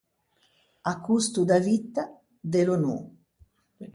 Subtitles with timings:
[0.91, 2.03] À costo da vitta,
[2.51, 2.97] de l’önô.